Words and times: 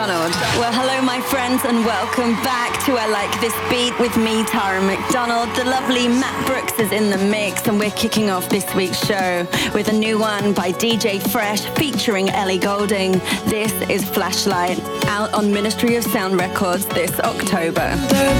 McDonald. 0.00 0.32
Well, 0.56 0.72
hello, 0.72 1.02
my 1.02 1.20
friends, 1.20 1.62
and 1.66 1.84
welcome 1.84 2.32
back 2.42 2.82
to 2.86 2.92
I 2.92 3.06
Like 3.06 3.38
This 3.38 3.52
Beat 3.68 3.92
with 4.00 4.16
me, 4.16 4.44
Tara 4.44 4.80
McDonald. 4.80 5.54
The 5.54 5.66
lovely 5.66 6.08
Matt 6.08 6.46
Brooks 6.46 6.72
is 6.78 6.90
in 6.90 7.10
the 7.10 7.18
mix, 7.18 7.68
and 7.68 7.78
we're 7.78 7.90
kicking 7.90 8.30
off 8.30 8.48
this 8.48 8.74
week's 8.74 8.96
show 9.04 9.46
with 9.74 9.88
a 9.88 9.92
new 9.92 10.18
one 10.18 10.54
by 10.54 10.72
DJ 10.72 11.20
Fresh 11.30 11.66
featuring 11.76 12.30
Ellie 12.30 12.56
Goulding. 12.56 13.12
This 13.44 13.74
is 13.90 14.08
Flashlight, 14.08 14.80
out 15.04 15.34
on 15.34 15.52
Ministry 15.52 15.96
of 15.96 16.04
Sound 16.04 16.40
Records 16.40 16.86
this 16.86 17.20
October. 17.20 17.94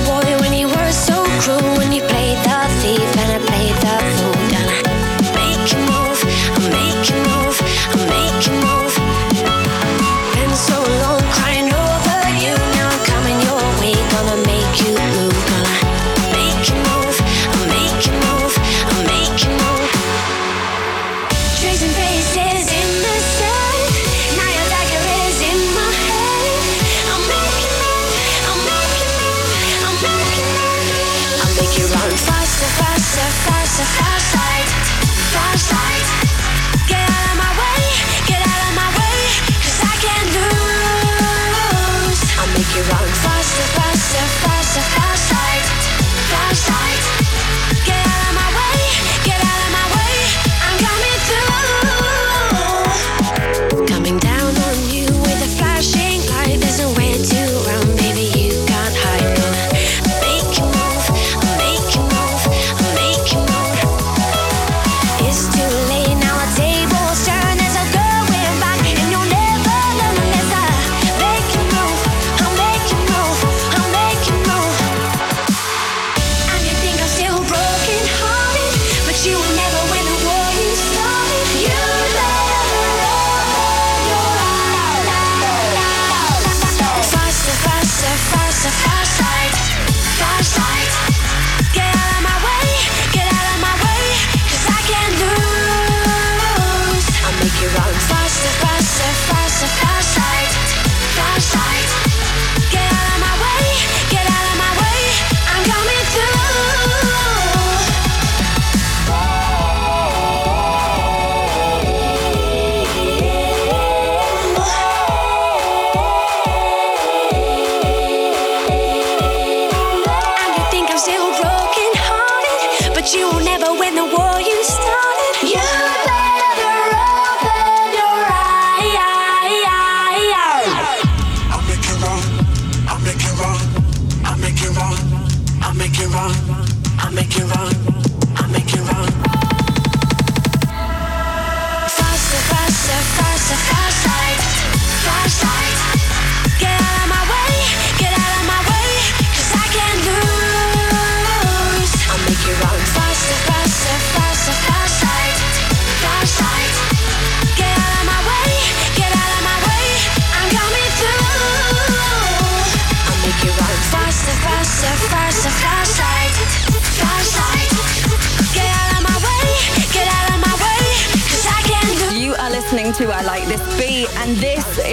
Boy, 0.09 0.41
when 0.41 0.55
you 0.55 0.67
were 0.67 0.93
so 0.93 1.27
cruel, 1.45 1.77
when 1.77 1.93
you 1.93 2.01
played 2.09 2.39
the 2.41 2.61
thief 2.81 3.11
and 3.21 3.33
I 3.37 3.39
played 3.45 3.77
the 3.85 3.97
fool, 4.17 4.50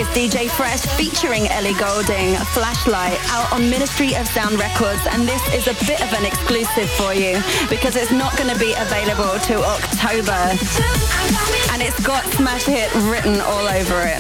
is 0.08 0.32
DJ 0.32 0.50
Fresh 0.50 0.82
featuring 0.98 1.48
Ellie 1.48 1.74
Goulding, 1.74 2.36
Flashlight, 2.54 3.18
out 3.30 3.52
on 3.52 3.70
Ministry 3.70 4.16
of 4.16 4.28
Sound 4.28 4.60
Records, 4.60 5.02
and 5.12 5.28
this 5.28 5.42
is 5.54 5.68
a 5.68 5.74
bit 5.86 6.02
of 6.02 6.12
an 6.14 6.26
exclusive 6.26 6.90
for 6.92 7.14
you 7.14 7.42
because 7.70 7.96
it's 7.96 8.12
not 8.12 8.36
going 8.38 8.54
to 8.54 8.60
be 8.60 8.74
available 8.74 9.40
till 9.40 9.64
October, 9.64 10.58
got 12.04 12.24
Smash 12.34 12.66
Hit 12.66 12.94
written 13.10 13.40
all 13.42 13.68
over 13.68 14.02
it. 14.06 14.20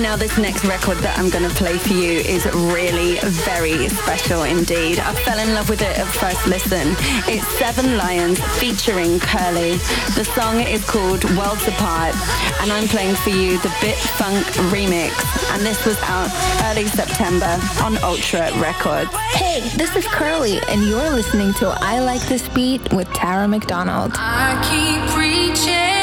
Now, 0.00 0.16
this 0.16 0.36
next 0.38 0.64
record 0.64 0.98
that 0.98 1.18
I'm 1.18 1.30
going 1.30 1.48
to 1.48 1.54
play 1.54 1.78
for 1.78 1.92
you 1.94 2.20
is 2.20 2.46
really 2.46 3.18
very 3.44 3.88
special 3.88 4.42
indeed. 4.42 4.98
I 4.98 5.14
fell 5.14 5.38
in 5.38 5.54
love 5.54 5.68
with 5.70 5.82
it 5.82 5.98
at 5.98 6.06
first 6.06 6.46
listen. 6.46 6.94
It's 7.26 7.46
Seven 7.58 7.96
Lions 7.96 8.40
featuring 8.58 9.18
Kerli. 9.18 9.78
The 10.14 10.24
song 10.24 10.60
is 10.60 10.84
called 10.84 11.24
Worlds 11.36 11.66
Apart, 11.68 12.14
and 12.60 12.72
I'm 12.72 12.88
playing 12.88 13.14
for 13.16 13.30
you 13.30 13.58
the 13.58 13.74
Bit 13.80 13.96
Funk 13.96 14.44
remix, 14.72 15.12
and 15.52 15.62
this 15.62 15.84
was 15.84 15.98
out 16.02 16.30
early 16.64 16.86
September 16.86 17.58
on 17.82 17.98
Ultra 18.02 18.50
Records. 18.60 19.14
Hey, 19.34 19.60
this 19.76 19.94
is 19.96 20.04
Kerli, 20.06 20.62
and 20.68 20.84
you're 20.84 21.10
listening 21.10 21.52
to 21.54 21.68
I 21.80 22.00
Like 22.00 22.22
This 22.28 22.48
Beat 22.50 22.92
with 22.92 23.08
Tara 23.12 23.48
McDonald. 23.48 24.12
I 24.14 24.58
keep 24.68 25.16
reaching. 25.16 25.93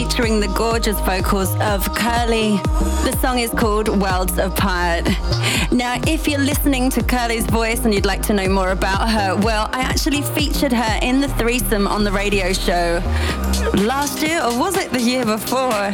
Featuring 0.00 0.40
the 0.40 0.48
gorgeous 0.56 0.98
vocals 1.00 1.52
of 1.56 1.86
Kerli. 1.92 2.62
The 3.04 3.14
song 3.20 3.38
is 3.38 3.50
called 3.50 3.88
Worlds 4.00 4.38
Apart. 4.38 5.04
Now, 5.70 6.00
if 6.06 6.26
you're 6.26 6.40
listening 6.40 6.88
to 6.90 7.02
Kerli's 7.02 7.44
voice 7.44 7.84
and 7.84 7.92
you'd 7.92 8.06
like 8.06 8.22
to 8.22 8.32
know 8.32 8.48
more 8.48 8.70
about 8.70 9.10
her, 9.10 9.36
well, 9.36 9.68
I 9.74 9.80
actually 9.80 10.22
featured 10.22 10.72
her 10.72 10.98
in 11.02 11.20
the 11.20 11.28
threesome 11.28 11.86
on 11.86 12.02
the 12.02 12.10
radio 12.10 12.54
show 12.54 13.02
last 13.74 14.22
year, 14.22 14.42
or 14.42 14.58
was 14.58 14.78
it 14.78 14.90
the 14.90 15.02
year 15.02 15.26
before? 15.26 15.92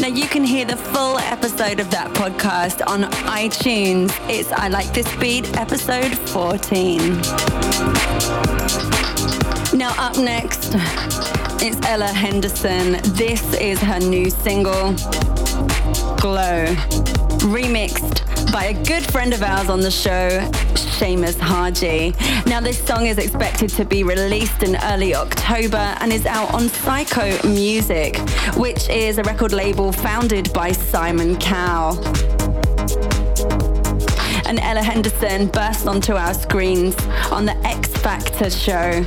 Now, 0.00 0.08
you 0.08 0.26
can 0.26 0.42
hear 0.42 0.64
the 0.64 0.76
full 0.76 1.18
episode 1.18 1.78
of 1.78 1.88
that 1.92 2.12
podcast 2.12 2.84
on 2.88 3.04
iTunes. 3.04 4.12
It's 4.28 4.50
I 4.50 4.66
Like 4.66 4.92
This 4.92 5.14
Beat, 5.18 5.56
episode 5.56 6.18
14. 6.30 7.20
Now, 9.78 9.94
up 9.96 10.18
next, 10.18 10.74
it's 11.64 11.86
Ella 11.86 12.08
Henderson. 12.08 13.00
This 13.14 13.54
is 13.54 13.78
her 13.78 13.98
new 13.98 14.28
single, 14.28 14.92
Glow, 16.20 16.66
remixed 17.40 18.52
by 18.52 18.64
a 18.64 18.84
good 18.84 19.02
friend 19.10 19.32
of 19.32 19.42
ours 19.42 19.70
on 19.70 19.80
the 19.80 19.90
show, 19.90 20.28
Seamus 20.74 21.38
Haji. 21.38 22.12
Now, 22.46 22.60
this 22.60 22.78
song 22.84 23.06
is 23.06 23.16
expected 23.16 23.70
to 23.70 23.86
be 23.86 24.04
released 24.04 24.62
in 24.62 24.76
early 24.84 25.14
October 25.14 25.96
and 26.00 26.12
is 26.12 26.26
out 26.26 26.52
on 26.52 26.64
Syco 26.64 27.42
Music, 27.44 28.18
which 28.58 28.90
is 28.90 29.16
a 29.16 29.22
record 29.22 29.52
label 29.52 29.90
founded 29.90 30.52
by 30.52 30.70
Simon 30.70 31.38
Cowell 31.38 31.98
and 34.46 34.60
Ella 34.60 34.82
Henderson 34.82 35.46
burst 35.46 35.86
onto 35.86 36.12
our 36.12 36.34
screens 36.34 36.94
on 37.30 37.46
the 37.46 37.56
X 37.66 37.93
Factor 38.04 38.50
show 38.50 39.02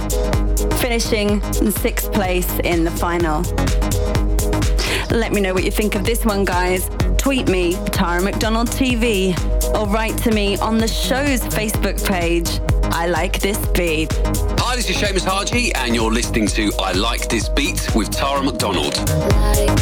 finishing 0.77 1.39
in 1.61 1.71
sixth 1.71 2.11
place 2.11 2.51
in 2.63 2.83
the 2.83 2.89
final. 2.89 3.43
Let 5.15 5.31
me 5.31 5.39
know 5.39 5.53
what 5.53 5.63
you 5.63 5.69
think 5.69 5.93
of 5.93 6.03
this 6.03 6.25
one, 6.25 6.45
guys. 6.45 6.89
Tweet 7.19 7.47
me, 7.47 7.75
Tara 7.91 8.23
McDonald 8.23 8.69
TV, 8.69 9.37
or 9.75 9.87
write 9.87 10.17
to 10.23 10.31
me 10.31 10.57
on 10.57 10.79
the 10.79 10.87
show's 10.87 11.41
Facebook 11.41 12.03
page. 12.07 12.59
I 12.85 13.05
like 13.05 13.39
this 13.39 13.59
beat. 13.67 14.11
Hi, 14.61 14.75
this 14.75 14.89
is 14.89 14.97
Seamus 14.97 15.25
Haji, 15.25 15.75
and 15.75 15.93
you're 15.93 16.11
listening 16.11 16.47
to 16.47 16.71
I 16.79 16.93
Like 16.93 17.29
This 17.29 17.49
Beat 17.49 17.93
with 17.93 18.09
Tara 18.09 18.41
McDonald. 18.41 18.97
Like 18.97 19.77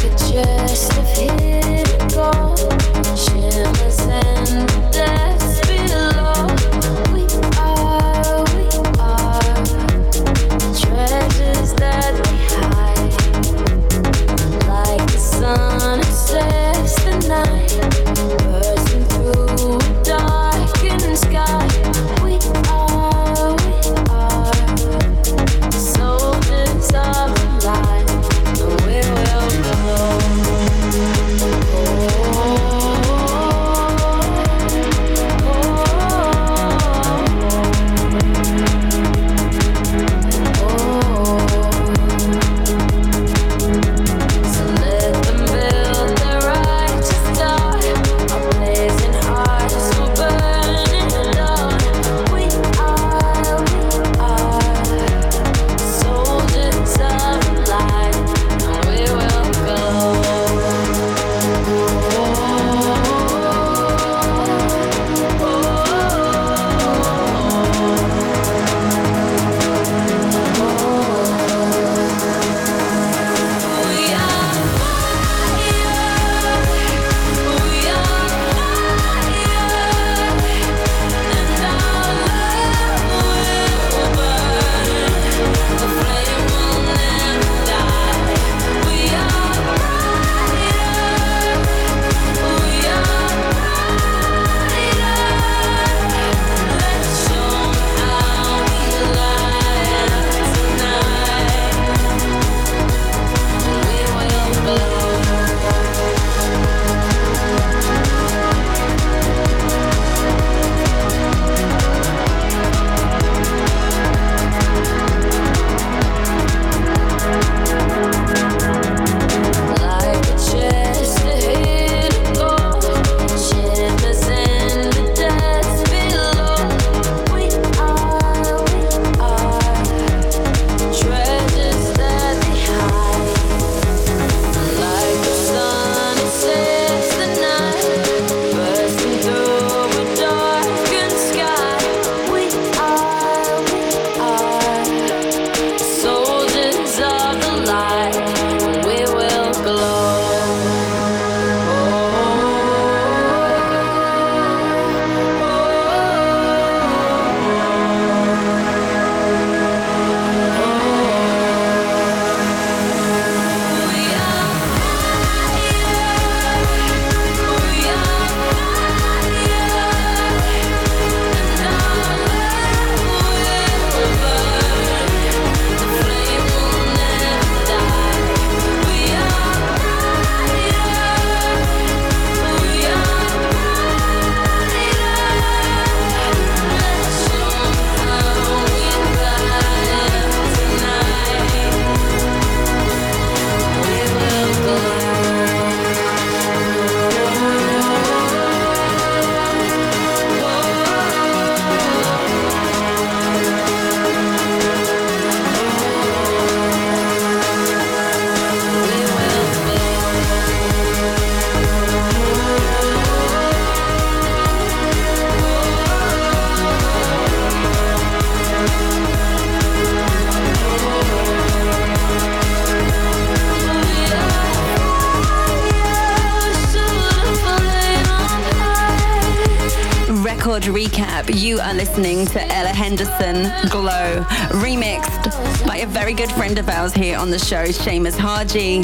by 235.66 235.78
a 235.82 235.86
very 235.86 236.14
good 236.14 236.30
friend 236.32 236.58
of 236.58 236.68
ours 236.68 236.92
here 236.92 237.18
on 237.18 237.30
the 237.30 237.38
show, 237.38 237.64
Seamus 237.64 238.16
Haji. 238.16 238.80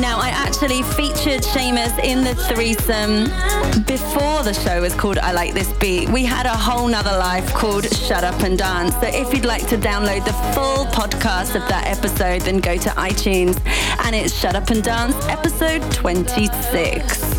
Now, 0.00 0.18
I 0.18 0.28
actually 0.28 0.82
featured 0.82 1.42
Seamus 1.42 1.98
in 2.02 2.24
the 2.24 2.34
threesome 2.34 3.24
before 3.84 4.42
the 4.42 4.52
show 4.52 4.80
was 4.80 4.94
called 4.94 5.18
I 5.18 5.32
Like 5.32 5.54
This 5.54 5.72
Beat. 5.74 6.08
We 6.08 6.24
had 6.24 6.46
a 6.46 6.56
whole 6.56 6.88
nother 6.88 7.16
life 7.16 7.52
called 7.54 7.84
Shut 7.94 8.24
Up 8.24 8.40
and 8.42 8.58
Dance. 8.58 8.94
So 8.94 9.06
if 9.06 9.32
you'd 9.32 9.44
like 9.44 9.66
to 9.68 9.76
download 9.76 10.24
the 10.24 10.32
full 10.54 10.86
podcast 10.86 11.54
of 11.54 11.66
that 11.68 11.86
episode, 11.86 12.42
then 12.42 12.58
go 12.58 12.76
to 12.76 12.90
iTunes 12.90 13.60
and 14.04 14.14
it's 14.14 14.34
Shut 14.34 14.56
Up 14.56 14.70
and 14.70 14.82
Dance 14.82 15.16
episode 15.28 15.82
26. 15.92 17.38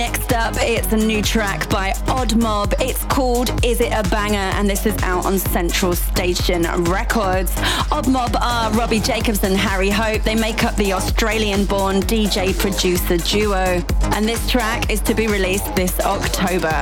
Next 0.00 0.32
up, 0.32 0.54
it's 0.56 0.94
a 0.94 0.96
new 0.96 1.20
track 1.20 1.68
by 1.68 1.92
Odd 2.08 2.34
Mob. 2.34 2.72
It's 2.80 3.04
called 3.04 3.50
Is 3.62 3.82
It 3.82 3.92
a 3.92 4.02
Banger? 4.08 4.48
And 4.56 4.66
this 4.66 4.86
is 4.86 4.96
out 5.02 5.26
on 5.26 5.38
Central 5.38 5.94
Station 5.94 6.62
Records. 6.84 7.52
Odd 7.92 8.08
Mob 8.08 8.34
are 8.40 8.72
Robbie 8.72 9.00
Jacobs 9.00 9.44
and 9.44 9.54
Harry 9.54 9.90
Hope. 9.90 10.22
They 10.22 10.34
make 10.34 10.64
up 10.64 10.74
the 10.76 10.94
Australian 10.94 11.66
born 11.66 11.96
DJ 12.00 12.58
producer 12.58 13.18
duo. 13.18 13.84
And 14.14 14.26
this 14.26 14.50
track 14.50 14.90
is 14.90 15.00
to 15.02 15.12
be 15.14 15.26
released 15.26 15.76
this 15.76 16.00
October. 16.00 16.72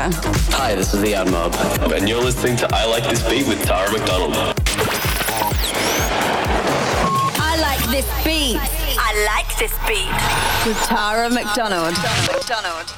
Hi, 0.55 0.77
this 0.77 0.95
is 0.95 1.01
the 1.01 1.17
Odd 1.17 1.33
Mob, 1.33 1.57
and 1.93 2.09
you're 2.09 2.23
listening 2.23 2.57
to 2.59 2.73
I 2.73 2.85
Like 2.85 3.03
This 3.03 3.29
Beat 3.29 3.49
with 3.49 3.61
Tara 3.65 3.91
McDonald. 3.91 4.33
I 7.41 7.59
like 7.61 7.85
this 7.91 8.25
beat. 8.25 8.78
I 9.01 9.15
like 9.25 9.57
this 9.59 9.73
beat. 9.87 10.11
With 10.67 10.77
Tara 10.87 11.31
McDonald. 11.31 11.95
McDonald. 12.27 12.91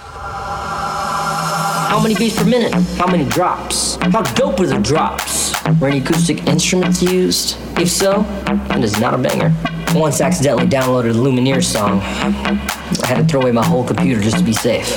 How 1.88 2.00
many 2.02 2.14
beats 2.14 2.38
per 2.38 2.44
minute? 2.44 2.72
How 2.96 3.06
many 3.06 3.24
drops? 3.28 3.96
How 3.96 4.22
dope 4.34 4.60
are 4.60 4.66
the 4.66 4.78
drops? 4.78 5.52
Were 5.80 5.88
any 5.88 5.98
acoustic 5.98 6.46
instruments 6.46 7.02
used? 7.02 7.56
If 7.78 7.90
so, 7.90 8.22
then 8.46 8.78
it 8.78 8.84
is 8.84 8.98
not 8.98 9.14
a 9.14 9.18
banger. 9.18 9.52
Once 9.94 10.20
accidentally 10.20 10.66
downloaded 10.66 11.10
a 11.10 11.14
Lumineer 11.14 11.62
song. 11.62 12.00
I 12.00 13.06
had 13.06 13.16
to 13.18 13.24
throw 13.24 13.42
away 13.42 13.52
my 13.52 13.64
whole 13.64 13.84
computer 13.84 14.20
just 14.20 14.38
to 14.38 14.44
be 14.44 14.52
safe. 14.52 14.96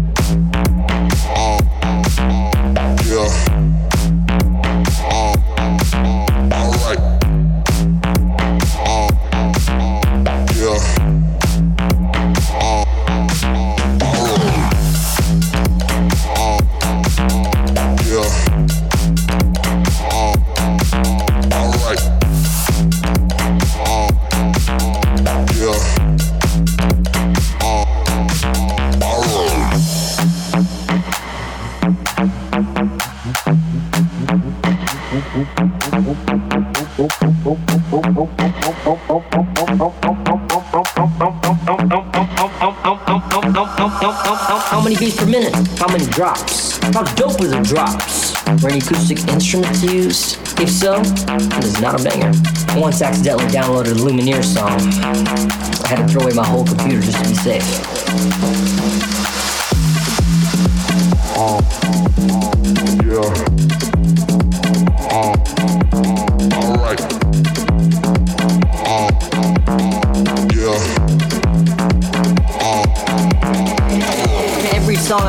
beats 45.01 45.17
per 45.17 45.25
minute? 45.25 45.55
How 45.79 45.87
many 45.87 46.05
drops? 46.11 46.77
How 46.93 47.01
dope 47.15 47.41
are 47.41 47.47
the 47.47 47.59
drops? 47.63 48.35
Were 48.61 48.69
any 48.69 48.77
acoustic 48.77 49.17
instruments 49.29 49.81
used? 49.81 50.37
If 50.59 50.69
so, 50.69 51.01
it 51.01 51.63
is 51.63 51.81
not 51.81 51.99
a 51.99 52.03
banger. 52.03 52.31
I 52.69 52.77
Once 52.77 53.01
accidentally 53.01 53.45
downloaded 53.45 53.93
a 53.93 53.95
Lumineer 53.95 54.43
song. 54.43 54.79
I 55.01 55.87
had 55.87 56.05
to 56.05 56.07
throw 56.07 56.21
away 56.21 56.33
my 56.33 56.45
whole 56.45 56.65
computer 56.65 57.01
just 57.01 57.17
to 57.17 57.29
be 57.29 57.35
safe. 57.35 58.60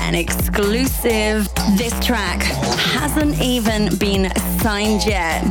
an 0.00 0.14
exclusive. 0.14 1.48
This 1.76 1.92
track 2.04 2.42
hasn't 2.42 3.40
even 3.40 3.96
been 3.96 4.34
signed 4.60 5.06
yet, 5.06 5.42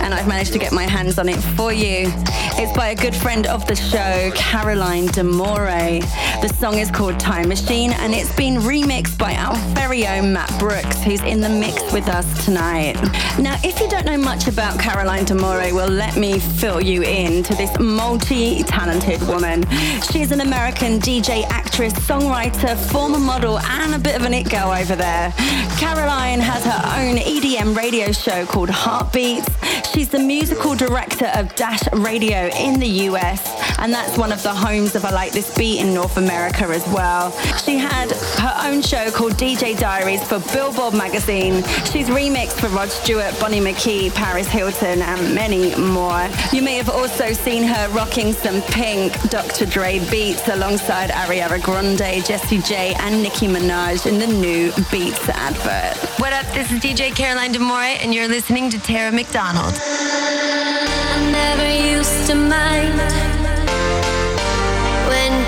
and 0.00 0.12
I've 0.12 0.26
managed 0.26 0.52
to 0.54 0.58
get 0.58 0.72
my 0.72 0.84
hands 0.84 1.18
on 1.18 1.28
it 1.28 1.40
for 1.56 1.72
you. 1.72 2.10
It's 2.54 2.76
by 2.76 2.88
a 2.88 2.94
good 2.94 3.14
friend 3.14 3.46
of 3.46 3.66
the 3.66 3.76
show, 3.76 4.30
Caroline 4.34 5.06
D'Amore. 5.06 6.00
The 6.40 6.54
song 6.58 6.78
is 6.78 6.90
called 6.90 7.18
Time 7.18 7.48
Machine, 7.48 7.92
and 7.92 8.12
it's 8.12 8.34
been 8.36 8.56
remixed 8.56 9.18
by 9.18 9.34
our 9.34 9.56
very 9.74 10.06
own 10.06 10.32
Matt 10.32 10.50
Brooks, 10.58 11.02
who's 11.02 11.22
in 11.22 11.40
the 11.40 11.48
mix 11.48 11.92
with 11.92 12.08
us 12.08 12.44
tonight. 12.44 12.94
Now, 13.38 13.58
if 13.64 13.80
you 13.80 13.88
don't 13.88 14.04
know 14.04 14.18
much 14.18 14.48
about 14.48 14.78
Caroline 14.78 15.24
D'Amore, 15.24 15.72
well, 15.74 15.88
let 15.88 16.16
me 16.16 16.38
fill 16.38 16.80
you 16.80 17.02
in 17.02 17.42
to 17.44 17.54
this 17.54 17.70
multi 17.78 18.62
talented 18.64 19.22
woman. 19.26 19.64
She's 20.10 20.32
an 20.32 20.40
American 20.40 20.98
DJ, 20.98 21.44
songwriter, 21.72 22.76
former 22.90 23.18
model, 23.18 23.58
and 23.58 23.94
a 23.94 23.98
bit 23.98 24.14
of 24.14 24.22
an 24.22 24.34
it 24.34 24.48
girl 24.50 24.70
over 24.70 24.94
there. 24.94 25.32
Caroline 25.78 26.38
has 26.38 26.64
her 26.64 27.00
own 27.00 27.16
EDM 27.16 27.74
radio 27.76 28.12
show 28.12 28.44
called 28.44 28.68
Heartbeats. 28.68 29.48
She's 29.90 30.08
the 30.08 30.18
musical 30.18 30.74
director 30.74 31.30
of 31.34 31.54
Dash 31.54 31.82
Radio 31.92 32.48
in 32.58 32.78
the 32.78 33.08
US, 33.08 33.42
and 33.78 33.92
that's 33.92 34.16
one 34.18 34.32
of 34.32 34.42
the 34.42 34.54
homes 34.54 34.94
of 34.94 35.04
I 35.04 35.10
Like 35.10 35.32
This 35.32 35.56
Beat 35.56 35.80
in 35.80 35.94
North 35.94 36.16
America 36.16 36.64
as 36.64 36.86
well. 36.88 37.30
She 37.58 37.76
had 37.76 38.10
her 38.38 38.68
own 38.68 38.82
show 38.82 39.10
called 39.10 39.32
DJ 39.34 39.78
Diaries 39.78 40.22
for 40.26 40.40
Billboard 40.52 40.94
magazine. 40.94 41.62
She's 41.90 42.08
remixed 42.08 42.60
for 42.60 42.68
Rod 42.68 42.90
Stewart, 42.90 43.38
Bonnie 43.40 43.60
McKee, 43.60 44.14
Paris 44.14 44.48
Hilton, 44.48 45.02
and 45.02 45.34
many 45.34 45.74
more. 45.76 46.28
You 46.52 46.62
may 46.62 46.76
have 46.76 46.88
also 46.88 47.32
seen 47.32 47.62
her 47.62 47.88
rocking 47.90 48.32
some 48.32 48.62
pink 48.62 49.12
Dr. 49.30 49.66
Dre 49.66 49.98
beats 50.10 50.48
alongside 50.48 51.10
Ariana 51.10 51.62
Grande, 51.62 52.24
Jessie 52.24 52.58
J, 52.58 52.94
and 53.00 53.22
Nicki 53.22 53.46
Minaj 53.46 54.06
in 54.06 54.18
the 54.18 54.26
new 54.26 54.72
Beats 54.90 55.28
advert. 55.28 55.96
What 56.18 56.32
up? 56.32 56.46
This 56.54 56.70
is 56.70 56.80
DJ 56.80 57.14
Caroline 57.14 57.52
D'Amore, 57.52 57.98
and 58.00 58.14
you're 58.14 58.28
listening 58.28 58.70
to 58.70 58.78
Tara 58.78 59.12
McDonald. 59.12 59.74
I 59.80 61.30
never 61.30 61.96
used 61.96 62.26
to 62.28 62.34
mind 62.34 62.96
when 62.96 63.31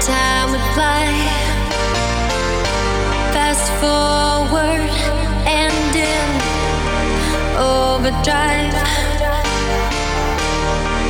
time 0.05 0.51
would 0.51 0.67
fly. 0.75 1.09
Fast 3.33 3.69
forward 3.81 4.91
and 5.49 5.97
in 5.97 6.31
overdrive. 7.57 8.75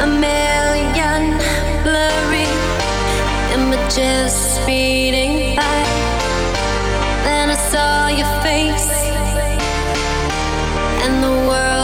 A 0.00 0.06
million 0.06 1.22
blurry 1.82 2.50
images 3.56 4.32
speeding 4.32 5.56
by. 5.56 5.82
Then 7.26 7.50
I 7.50 7.58
saw 7.72 8.08
your 8.20 8.32
face, 8.46 8.90
and 11.04 11.14
the 11.26 11.34
world 11.50 11.83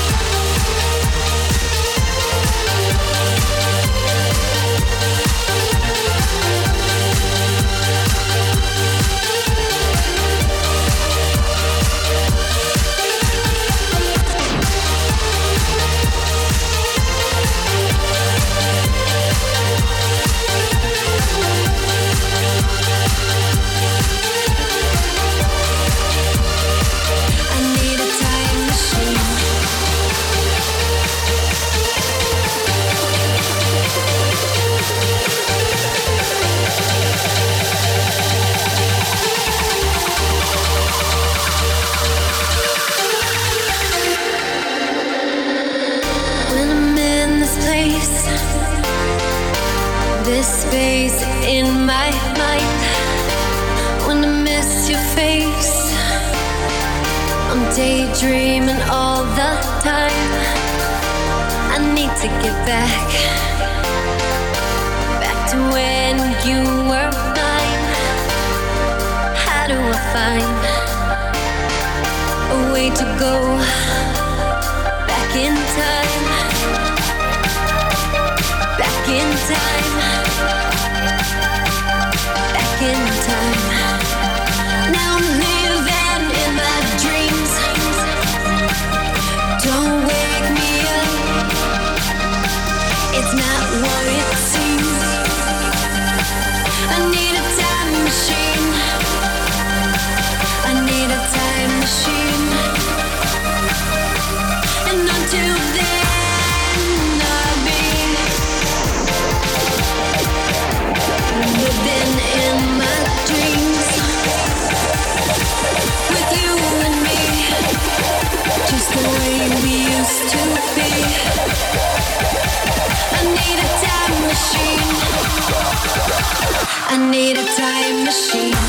need 127.11 127.35
a 127.35 127.43
time 127.55 128.05
machine. 128.05 128.60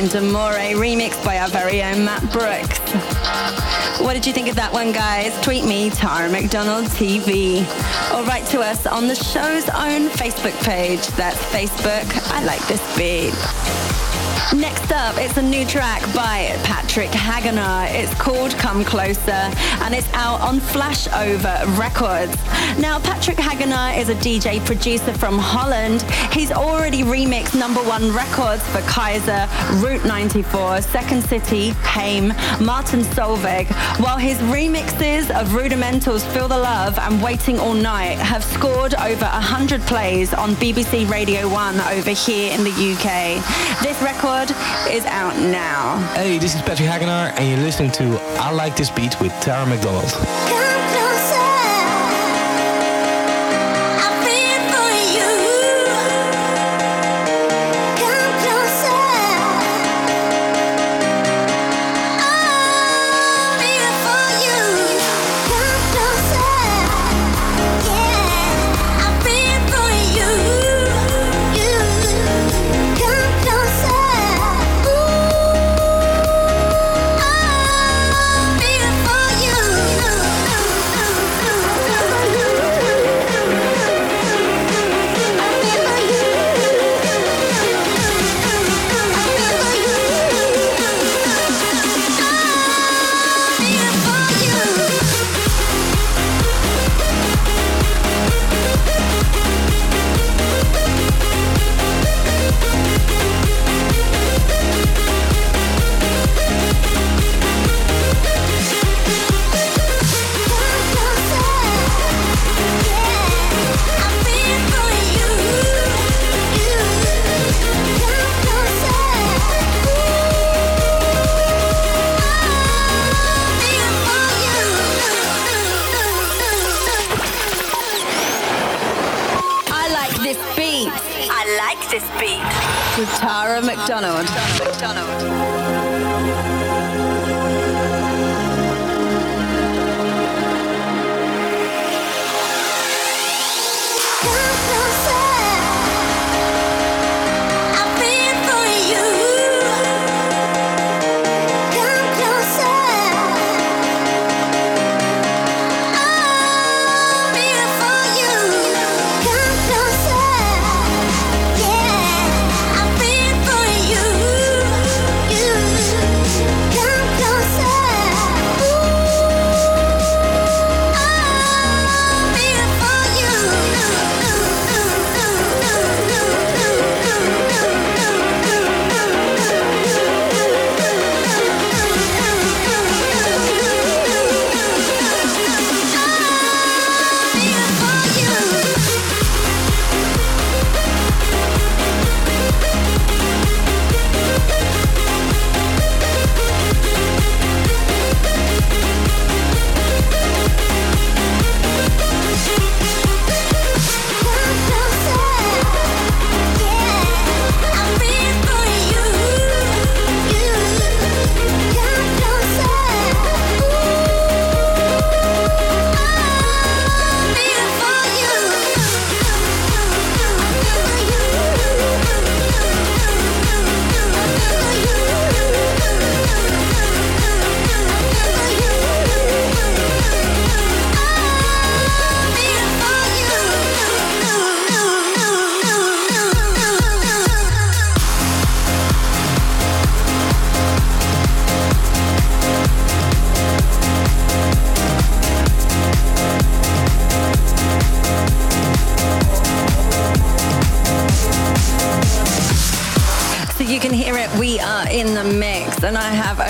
By 0.00 0.08
Caroline 0.08 0.32
D'Amore, 0.32 0.80
remixed 0.80 1.24
by 1.24 1.38
our 1.38 1.48
very 1.48 1.82
own 1.82 2.04
Matt 2.04 2.22
Brooks. 2.32 2.78
What 4.00 4.14
did 4.14 4.26
you 4.26 4.32
think 4.32 4.48
of 4.48 4.56
that 4.56 4.72
one, 4.72 4.92
guys? 4.92 5.38
Tweet 5.42 5.64
me, 5.64 5.90
Tara 5.90 6.30
McDonald 6.30 6.86
TV, 6.86 7.60
or 8.14 8.24
write 8.24 8.46
to 8.46 8.60
us 8.60 8.86
on 8.86 9.08
the 9.08 9.14
show's 9.14 9.68
own 9.70 10.08
Facebook 10.08 10.58
page. 10.64 11.06
That's 11.08 11.38
Facebook. 11.52 12.32
I 12.32 12.44
like 12.44 12.66
this 12.66 12.80
beat. 12.96 13.79
Next 14.56 14.90
up, 14.90 15.14
it's 15.16 15.36
a 15.36 15.42
new 15.42 15.64
track 15.64 16.02
by 16.12 16.58
Patrick 16.64 17.10
Hagenaar. 17.10 17.86
It's 17.94 18.12
called 18.14 18.50
Come 18.58 18.84
Closer 18.84 19.30
and 19.30 19.94
it's 19.94 20.12
out 20.12 20.40
on 20.40 20.58
Flashover 20.58 21.64
Records. 21.78 22.36
Now, 22.76 22.98
Patrick 22.98 23.36
Hagenaar 23.36 23.96
is 23.96 24.08
a 24.08 24.14
DJ 24.16 24.64
producer 24.66 25.14
from 25.14 25.38
Holland. 25.38 26.02
He's 26.32 26.50
already 26.50 27.02
remixed 27.02 27.56
number 27.56 27.80
one 27.82 28.12
records 28.12 28.66
for 28.68 28.80
Kaiser, 28.90 29.48
Route 29.86 30.04
94, 30.04 30.82
Second 30.82 31.22
City, 31.22 31.70
Haim, 31.84 32.28
Martin 32.60 33.02
Solveig, 33.02 33.68
while 34.00 34.18
his 34.18 34.36
remixes 34.38 35.30
of 35.30 35.48
Rudimentals 35.50 36.26
Feel 36.34 36.48
the 36.48 36.58
Love 36.58 36.98
and 36.98 37.22
Waiting 37.22 37.60
All 37.60 37.74
Night 37.74 38.18
have 38.18 38.42
scored 38.42 38.94
over 38.94 39.26
100 39.26 39.80
plays 39.82 40.34
on 40.34 40.50
BBC 40.56 41.08
Radio 41.08 41.48
1 41.48 41.80
over 41.92 42.10
here 42.10 42.52
in 42.52 42.64
the 42.64 42.70
UK. 42.70 43.38
This 43.82 44.00
record 44.02 44.39
is 44.48 45.04
out 45.04 45.36
now. 45.36 45.98
Hey, 46.14 46.38
this 46.38 46.54
is 46.54 46.62
Patrick 46.62 46.88
Hagenaar, 46.88 47.32
and 47.36 47.46
you're 47.46 47.58
listening 47.58 47.90
to 47.92 48.18
I 48.40 48.50
Like 48.50 48.74
This 48.74 48.88
Beat 48.88 49.20
with 49.20 49.32
Tara 49.40 49.66
McDonald. 49.66 50.69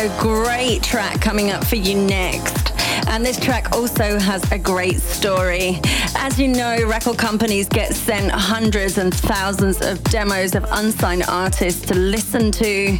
A 0.00 0.08
great 0.18 0.82
track 0.82 1.20
coming 1.20 1.50
up 1.50 1.62
for 1.62 1.76
you 1.76 1.94
next. 1.94 2.72
And 3.08 3.24
this 3.24 3.38
track 3.38 3.76
also 3.76 4.18
has 4.18 4.50
a 4.50 4.58
great 4.58 4.98
story. 4.98 5.78
As 6.16 6.38
you 6.38 6.48
know, 6.48 6.86
record 6.86 7.18
companies 7.18 7.68
get 7.68 7.94
sent 7.94 8.30
hundreds 8.30 8.96
and 8.96 9.12
thousands 9.12 9.82
of 9.82 10.02
demos 10.04 10.54
of 10.54 10.64
unsigned 10.70 11.24
artists 11.28 11.82
to 11.88 11.94
listen 11.94 12.50
to. 12.52 12.98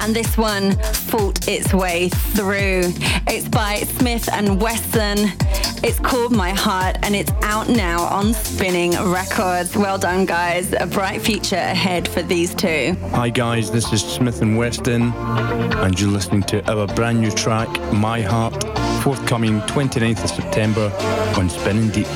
And 0.00 0.14
this 0.14 0.36
one 0.36 0.72
fought 0.82 1.48
its 1.48 1.72
way 1.72 2.10
through. 2.10 2.92
It's 3.26 3.48
by 3.48 3.76
Smith 3.76 4.28
and 4.30 4.60
Wesson. 4.60 5.30
It's 5.86 6.00
called 6.00 6.32
My 6.32 6.48
Heart 6.48 6.96
and 7.02 7.14
it's 7.14 7.30
out 7.42 7.68
now 7.68 8.04
on 8.04 8.32
Spinnin' 8.32 8.92
Records. 9.12 9.76
Well 9.76 9.98
done, 9.98 10.24
guys. 10.24 10.72
A 10.72 10.86
bright 10.86 11.20
future 11.20 11.56
ahead 11.56 12.08
for 12.08 12.22
these 12.22 12.54
two. 12.54 12.96
Hi, 13.10 13.28
guys. 13.28 13.70
This 13.70 13.92
is 13.92 14.02
Smith 14.02 14.40
and 14.40 14.56
Weston, 14.56 15.12
and 15.12 16.00
you're 16.00 16.10
listening 16.10 16.42
to 16.44 16.66
our 16.72 16.86
brand 16.86 17.20
new 17.20 17.30
track, 17.30 17.68
My 17.92 18.22
Heart 18.22 18.64
forthcoming 19.02 19.60
29th 19.60 20.24
of 20.24 20.30
September 20.30 20.90
on 21.36 21.50
Spinnin' 21.50 21.90
Deep. 21.90 22.06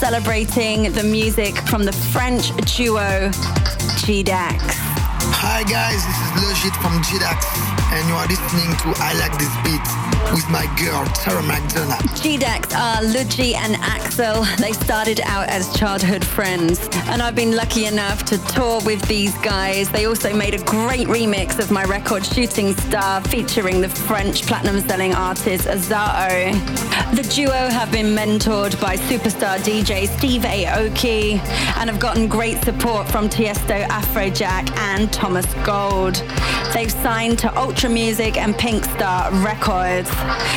Celebrating 0.00 0.90
the 0.92 1.02
music 1.02 1.54
from 1.68 1.84
the 1.84 1.92
French 1.92 2.56
duo 2.64 3.30
G-Dax. 3.98 4.64
Hi 5.36 5.62
guys, 5.64 6.00
this 6.08 6.16
is 6.24 6.30
Luigi 6.40 6.72
from 6.80 7.02
G-Dax, 7.04 7.44
and 7.92 8.08
you 8.08 8.14
are 8.14 8.26
listening 8.26 8.72
to 8.80 8.94
I 8.96 9.12
Like 9.20 9.36
This 9.36 9.52
Beat 9.60 9.84
with 10.32 10.48
my 10.48 10.64
girl, 10.80 11.04
Tara 11.12 11.42
McDonald. 11.42 12.00
G-Dax 12.16 12.74
are 12.74 13.02
Luigi 13.02 13.54
and 13.54 13.76
Axel. 13.76 14.44
They 14.56 14.72
started 14.72 15.20
out 15.26 15.48
as 15.48 15.70
childhood 15.76 16.19
friends, 16.40 16.88
and 17.08 17.20
I've 17.20 17.34
been 17.34 17.54
lucky 17.54 17.84
enough 17.84 18.24
to 18.30 18.38
tour 18.46 18.80
with 18.86 19.02
these 19.02 19.36
guys. 19.40 19.90
They 19.90 20.06
also 20.06 20.34
made 20.34 20.54
a 20.54 20.64
great 20.64 21.06
remix 21.06 21.58
of 21.58 21.70
my 21.70 21.84
record 21.84 22.24
Shooting 22.24 22.74
Star 22.74 23.20
featuring 23.24 23.82
the 23.82 23.90
French 23.90 24.46
platinum 24.46 24.80
selling 24.80 25.12
artist 25.12 25.66
Azao. 25.68 26.54
The 27.14 27.22
duo 27.34 27.68
have 27.68 27.92
been 27.92 28.16
mentored 28.16 28.80
by 28.80 28.96
superstar 28.96 29.58
DJ 29.58 30.08
Steve 30.16 30.42
Aoki 30.42 31.38
and 31.76 31.90
have 31.90 32.00
gotten 32.00 32.26
great 32.26 32.64
support 32.64 33.06
from 33.08 33.28
Tiesto 33.28 33.84
Afrojack 33.88 34.74
and 34.78 35.12
Thomas 35.12 35.52
Gold. 35.66 36.22
They've 36.72 36.90
signed 36.90 37.38
to 37.40 37.54
Ultra 37.58 37.90
Music 37.90 38.38
and 38.38 38.56
Pink 38.56 38.84
Star 38.84 39.30
Records. 39.44 40.08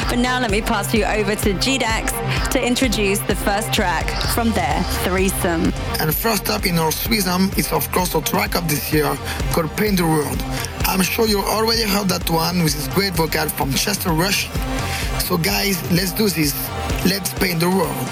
But 0.07 0.19
now 0.19 0.39
let 0.39 0.51
me 0.51 0.61
pass 0.61 0.93
you 0.93 1.03
over 1.03 1.35
to 1.35 1.53
G-Dax 1.55 2.13
to 2.53 2.65
introduce 2.65 3.19
the 3.19 3.35
first 3.35 3.73
track 3.73 4.07
from 4.33 4.51
their 4.51 4.81
threesome. 5.03 5.72
And 5.99 6.13
first 6.13 6.49
up 6.49 6.65
in 6.65 6.77
our 6.77 6.91
threesome 6.91 7.51
is 7.57 7.71
of 7.71 7.91
course 7.91 8.15
a 8.15 8.21
track 8.21 8.55
of 8.55 8.67
this 8.67 8.91
year 8.91 9.15
called 9.53 9.75
Paint 9.77 9.97
the 9.97 10.05
World. 10.05 10.41
I'm 10.85 11.01
sure 11.01 11.27
you 11.27 11.39
already 11.39 11.83
heard 11.83 12.09
that 12.09 12.29
one 12.29 12.63
with 12.63 12.73
this 12.73 12.87
great 12.93 13.13
vocal 13.13 13.47
from 13.49 13.71
Chester 13.73 14.11
Rush. 14.11 14.49
So 15.23 15.37
guys, 15.37 15.81
let's 15.91 16.11
do 16.11 16.29
this. 16.29 16.53
Let's 17.05 17.33
paint 17.33 17.59
the 17.59 17.69
world. 17.69 18.07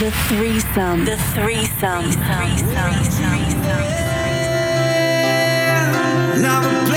The 0.00 0.10
threesome. 0.28 1.04
The 1.04 1.16
threesome. 1.34 2.06
The 2.06 2.16
threesome. 2.16 2.94
The 2.94 3.10
threesome. 3.10 4.10
Now 6.40 6.60
the 6.62 6.70
place 6.86 6.89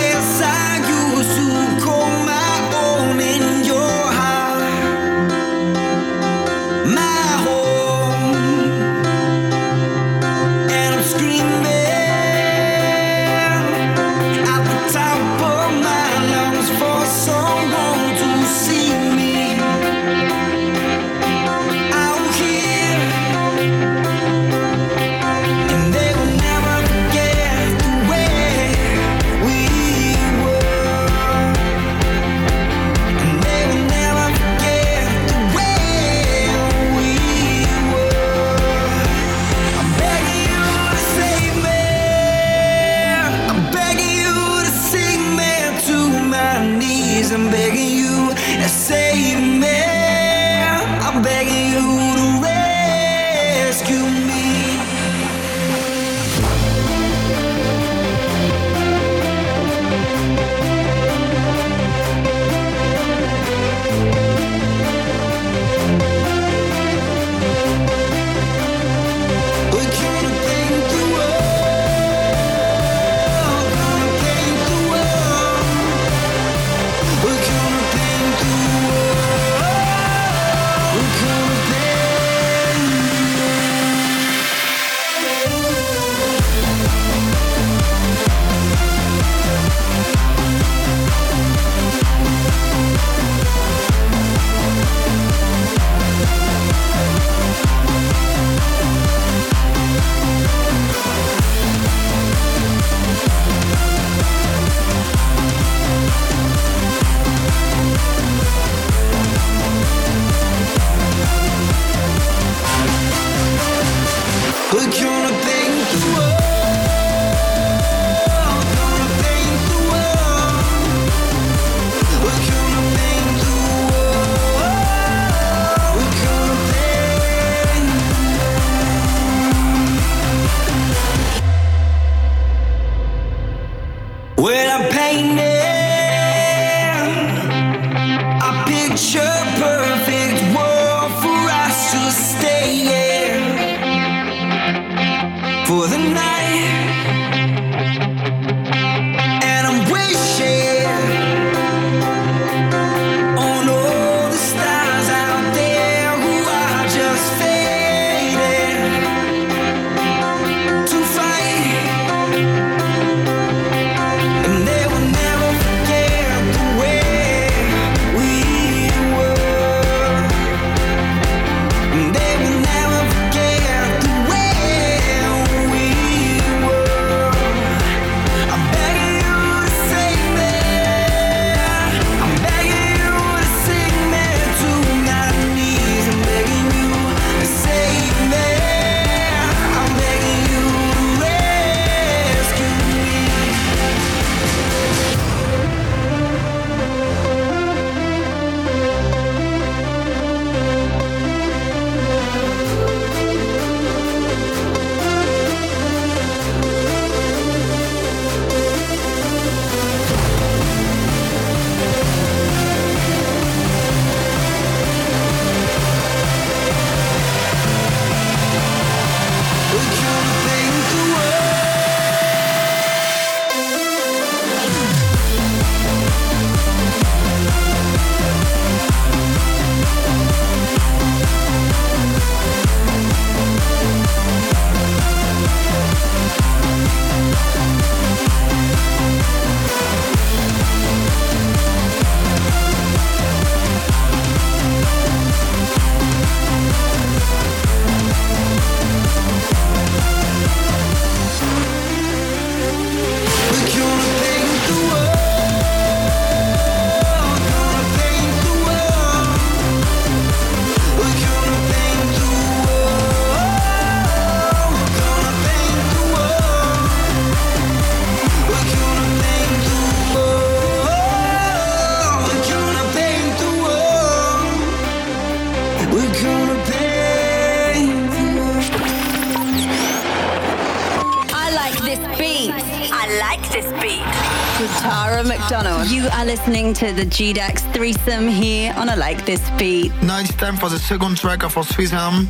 listening 286.45 286.73
to 286.73 286.91
the 286.91 287.05
G-Dax 287.05 287.61
threesome 287.67 288.27
here 288.27 288.73
on 288.75 288.89
a 288.89 288.97
Like 288.97 289.25
This 289.25 289.39
Beat. 289.51 289.93
Now 290.03 290.19
it's 290.19 290.35
time 290.35 290.57
for 290.57 290.67
the 290.67 290.77
second 290.77 291.15
track 291.15 291.41
of 291.41 291.55
our 291.55 291.63
Arm. 291.93 292.29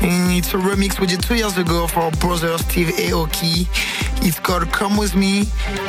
And 0.00 0.32
it's 0.32 0.54
a 0.54 0.58
remix 0.58 1.00
we 1.00 1.08
did 1.08 1.24
two 1.24 1.34
years 1.34 1.58
ago 1.58 1.88
for 1.88 2.02
our 2.02 2.12
brother 2.12 2.56
Steve 2.58 2.94
Aoki. 2.94 3.66
It's 4.24 4.38
called 4.38 4.70
Come 4.70 4.96
With 4.96 5.16
Me. 5.16 5.44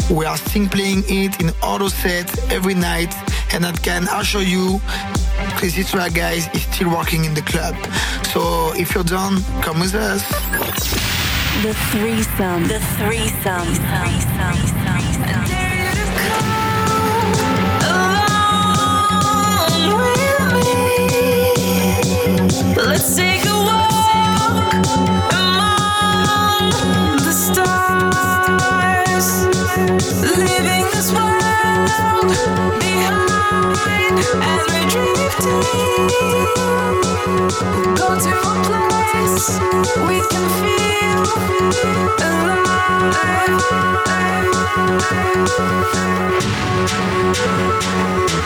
We 0.09 0.25
are 0.25 0.37
still 0.37 0.67
playing 0.67 1.03
it 1.05 1.39
in 1.39 1.51
auto 1.61 1.89
set 1.89 2.51
every 2.51 2.73
night. 2.73 3.13
And 3.53 3.63
I 3.63 3.71
can 3.73 4.07
assure 4.13 4.41
you, 4.41 4.81
Crazy 5.57 5.83
Track 5.83 6.15
guys 6.15 6.47
is 6.55 6.63
still 6.73 6.89
working 6.89 7.23
in 7.25 7.35
the 7.35 7.43
club. 7.43 7.75
So 8.33 8.73
if 8.77 8.95
you're 8.95 9.03
done, 9.03 9.43
come 9.61 9.79
with 9.79 9.93
us. 9.93 10.27
The 11.61 11.75
threesome. 11.91 12.67
The 12.67 12.79
threesome. 12.97 13.67
Let's 13.67 14.58
we 39.97 40.21
can 40.29 40.49
feel 40.61 40.79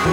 So 0.04 0.10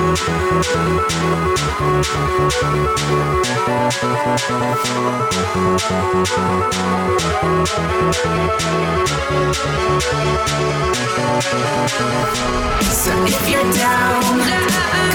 if 13.24 13.48
you're 13.50 13.72
down, 13.72 14.22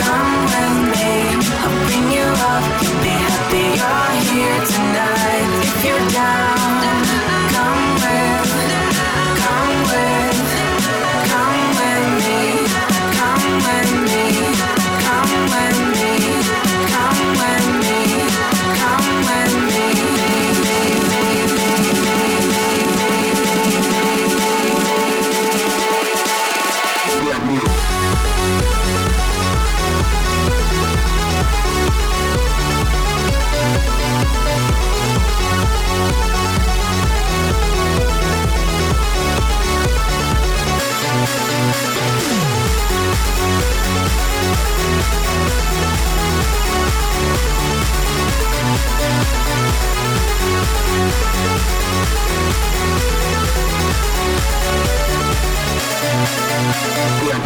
come 0.04 0.44
with 0.52 0.78
me. 0.92 1.12
I'll 1.64 1.78
bring 1.86 2.12
you 2.12 2.28
up. 2.36 2.66
You'll 2.84 3.00
be 3.02 3.16
happy 3.16 3.80
you're 3.80 4.28
here 4.34 4.60
tonight. 4.66 5.50
If 5.64 5.86
you're 5.86 6.08
down, 6.10 7.35
We'll 56.66 57.46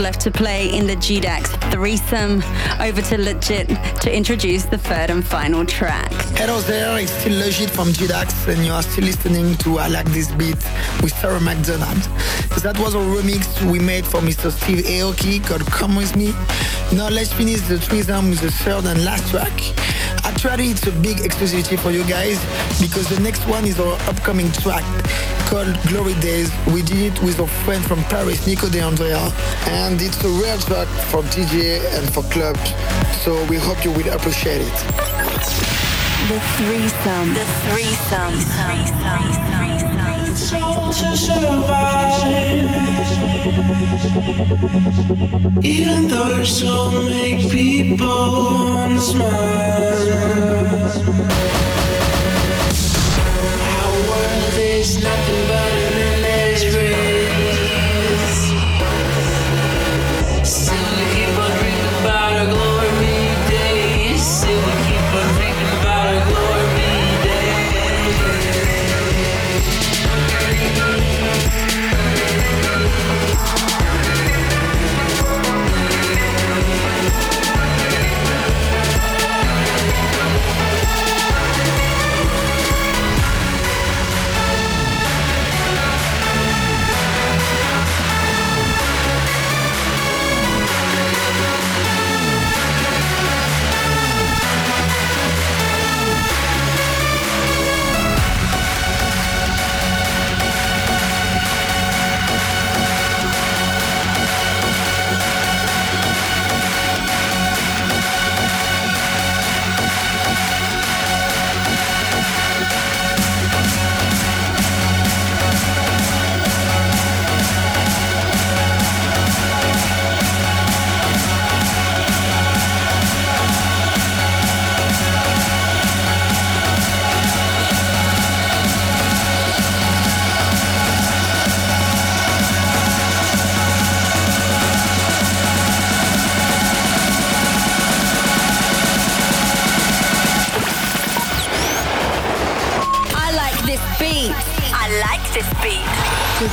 left 0.00 0.20
to 0.20 0.30
play 0.30 0.74
in 0.74 0.86
the 0.86 0.96
GDAX 0.96 1.72
threesome. 1.72 2.42
Over 2.80 3.02
to 3.02 3.18
Luigi 3.18 3.64
to 4.00 4.14
introduce 4.14 4.64
the 4.64 4.78
third 4.78 5.10
and 5.10 5.24
final 5.24 5.66
track. 5.66 6.10
Hello 6.36 6.60
there, 6.60 6.98
it's 6.98 7.12
still 7.12 7.34
Luigi 7.34 7.66
from 7.66 7.88
GDAX 7.88 8.48
and 8.48 8.64
you 8.64 8.72
are 8.72 8.82
still 8.82 9.04
listening 9.04 9.56
to 9.58 9.78
I 9.78 9.88
Like 9.88 10.06
This 10.06 10.30
Beat 10.32 10.56
with 11.02 11.12
Tara 11.20 11.40
McDonald. 11.40 12.02
That 12.62 12.78
was 12.78 12.94
a 12.94 12.98
remix 12.98 13.70
we 13.70 13.78
made 13.78 14.06
for 14.06 14.20
Mr. 14.20 14.50
Steve 14.50 14.84
Aoki 14.84 15.44
called 15.44 15.66
Come 15.66 15.96
With 15.96 16.16
Me. 16.16 16.32
Now 16.96 17.08
let's 17.08 17.32
finish 17.32 17.60
the 17.62 17.78
threesome 17.78 18.30
with 18.30 18.40
the 18.40 18.50
third 18.50 18.84
and 18.86 19.04
last 19.04 19.30
track. 19.30 19.52
Actually, 20.24 20.68
it's 20.68 20.86
a 20.86 20.92
big 20.92 21.18
exclusivity 21.18 21.78
for 21.78 21.90
you 21.90 22.04
guys 22.04 22.38
because 22.80 23.08
the 23.08 23.20
next 23.20 23.46
one 23.46 23.64
is 23.64 23.78
our 23.78 23.94
upcoming 24.08 24.50
track 24.52 24.84
called 25.50 25.76
Glory 25.88 26.14
Days. 26.20 26.48
We 26.68 26.82
did 26.82 27.12
it 27.12 27.22
with 27.22 27.40
our 27.40 27.48
friend 27.64 27.84
from 27.84 28.04
Paris, 28.04 28.46
Nico 28.46 28.68
De 28.68 28.80
Andrea, 28.80 29.18
and 29.66 30.00
it's 30.00 30.22
a 30.22 30.28
rare 30.40 30.56
track 30.58 30.86
for 31.10 31.22
DJ 31.34 31.82
and 31.98 32.06
for 32.14 32.22
clubs. 32.30 32.72
So 33.24 33.44
we 33.46 33.56
hope 33.56 33.84
you 33.84 33.90
will 33.90 34.08
appreciate 34.14 34.62
it. 34.62 34.76
The 36.30 36.38
threesome. 36.54 37.34
The 37.34 37.44
threesome. 37.66 38.36
to 40.92 41.16
survive. 41.16 42.20
Even 45.64 46.08
though 46.08 46.28
your 46.36 46.44
soul 46.44 46.92
make 47.02 47.50
people 47.50 49.00
smile. 49.00 49.90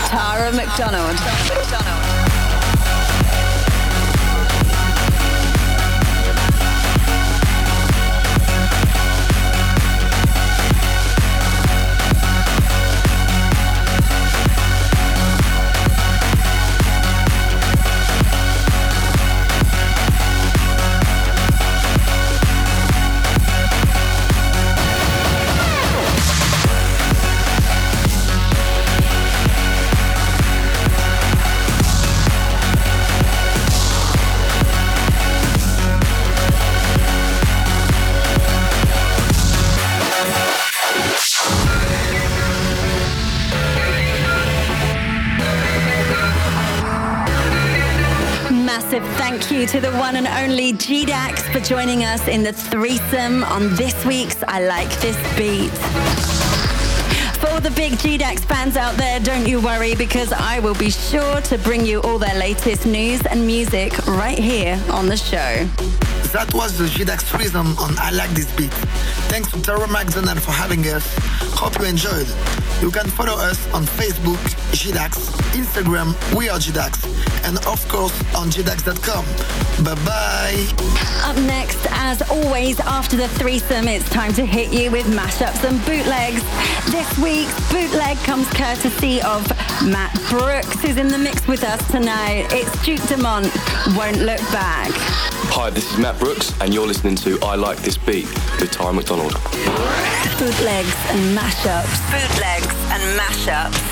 Tara 0.08 0.54
McDonald. 0.54 1.20
To 49.68 49.82
the 49.82 49.92
one 49.98 50.16
and 50.16 50.28
only 50.28 50.72
G-Dax 50.72 51.42
for 51.50 51.60
joining 51.60 52.06
us 52.06 52.26
in 52.30 52.42
the 52.42 52.54
threesome 52.54 53.44
on 53.44 53.76
this 53.76 54.06
week's 54.06 54.42
I 54.48 54.66
Like 54.66 54.90
This 55.02 55.18
Beat. 55.38 55.72
For 57.40 57.50
all 57.50 57.60
the 57.60 57.72
big 57.72 58.00
G-Dax 58.00 58.46
fans 58.46 58.78
out 58.78 58.96
there, 58.96 59.20
don't 59.20 59.46
you 59.46 59.60
worry 59.60 59.94
because 59.94 60.32
I 60.32 60.60
will 60.60 60.76
be 60.76 60.90
sure 60.90 61.42
to 61.42 61.58
bring 61.58 61.86
you 61.86 62.02
all 62.04 62.18
their 62.18 62.40
latest 62.40 62.86
news 62.86 63.26
and 63.26 63.46
music 63.46 63.98
right 64.08 64.40
here 64.40 64.82
on 64.90 65.08
the 65.08 65.18
show. 65.18 65.68
That 66.32 66.50
was 66.54 66.78
the 66.78 66.86
GDAX 66.86 67.24
threesome 67.24 67.78
on 67.78 67.98
I 67.98 68.12
Like 68.12 68.30
This 68.30 68.50
Beat. 68.56 68.72
Thanks 69.28 69.52
to 69.52 69.62
Tara 69.62 69.88
McDonald 69.88 70.42
for 70.42 70.52
having 70.52 70.80
us. 70.88 71.06
Hope 71.54 71.78
you 71.80 71.86
enjoyed. 71.86 72.28
You 72.82 72.92
can 72.92 73.08
follow 73.08 73.34
us 73.34 73.58
on 73.74 73.86
Facebook, 73.86 74.38
GDAX, 74.72 75.32
Instagram, 75.54 76.14
We 76.36 76.48
Are 76.48 76.60
GDAX, 76.60 77.08
and 77.44 77.58
of 77.66 77.86
course 77.90 78.14
on 78.36 78.50
GDAX.com. 78.50 79.26
Bye 79.84 79.96
bye. 80.06 80.68
Up 81.28 81.36
next, 81.48 81.80
as 81.90 82.22
always, 82.30 82.80
after 82.82 83.18
the 83.18 83.28
threesome, 83.30 83.88
it's 83.88 84.08
time 84.12 84.32
to 84.34 84.46
hit 84.46 84.72
you 84.72 84.92
with 84.92 85.08
mashups 85.08 85.68
and 85.68 85.84
bootlegs. 85.86 86.44
This 86.92 87.18
week's 87.18 87.72
bootleg 87.72 88.18
comes 88.18 88.48
courtesy 88.54 89.24
of 89.24 89.50
Matt 89.84 90.14
Brooks, 90.30 90.80
who's 90.82 90.98
in 90.98 91.08
the 91.08 91.18
mix 91.18 91.48
with 91.48 91.64
us 91.64 91.86
tonight. 91.90 92.46
It's 92.52 92.86
Duke 92.86 93.02
Dumont, 93.08 93.52
Won't 93.96 94.18
Look 94.20 94.42
Back. 94.52 94.92
Hi, 95.60 95.72
this 95.72 95.92
is 95.92 95.98
Matt 95.98 96.20
Brooks, 96.20 96.54
and 96.62 96.72
you're 96.72 96.86
listening 96.86 97.16
to 97.16 97.40
I 97.42 97.56
Like 97.56 97.80
This 97.80 97.98
Beat 97.98 98.30
with 98.62 98.70
Tara 98.70 98.94
McDonald. 98.94 99.34
Bootlegs 100.38 100.94
and 101.10 101.36
mashups. 101.36 101.98
Bootlegs 102.12 102.68
and 102.92 103.20
mashups. 103.20 103.87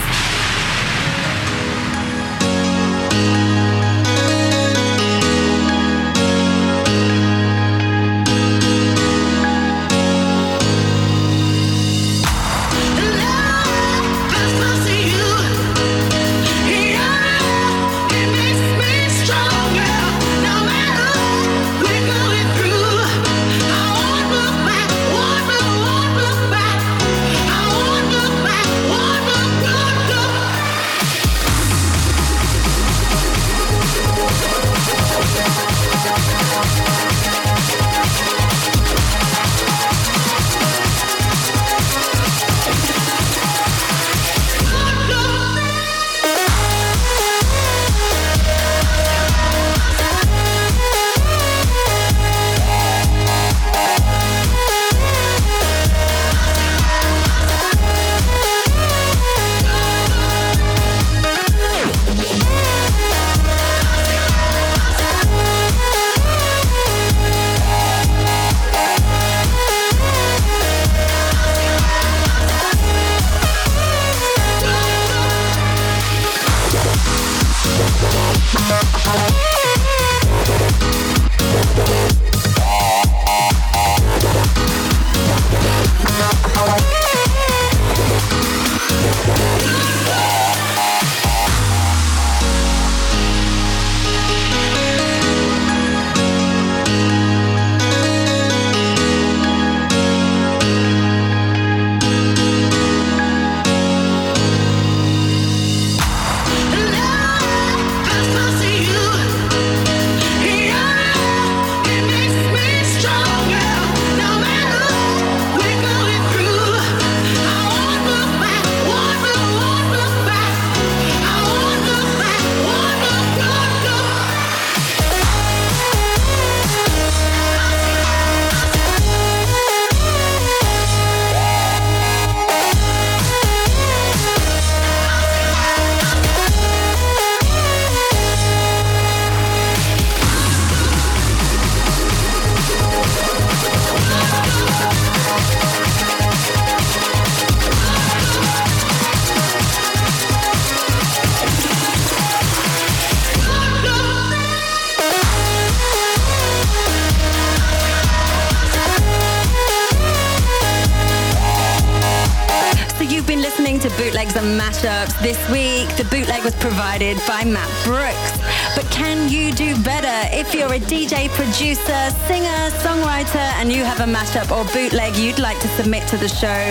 Provided 166.66 167.16
by 167.28 167.44
Matt 167.44 167.70
Brooks. 167.84 168.32
But 168.76 168.90
can 168.90 169.30
you 169.30 169.52
do 169.52 169.78
better? 169.84 170.18
If 170.36 170.56
you're 170.56 170.74
a 170.74 170.80
DJ, 170.80 171.30
producer, 171.30 172.02
singer, 172.26 172.62
songwriter, 172.82 173.48
and 173.62 173.72
you 173.72 173.84
have 173.84 174.00
a 174.00 174.12
mashup 174.12 174.50
or 174.50 174.66
bootleg 174.74 175.16
you'd 175.16 175.38
like 175.38 175.60
to 175.60 175.68
submit 175.78 176.08
to 176.08 176.18
the 176.18 176.28
show, 176.28 176.62